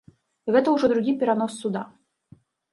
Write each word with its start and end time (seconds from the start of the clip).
Гэта 0.55 0.67
ўжо 0.77 0.89
другі 0.95 1.13
перанос 1.21 1.61
суда. 1.61 1.81